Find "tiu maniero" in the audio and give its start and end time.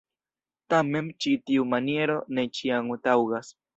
1.49-2.17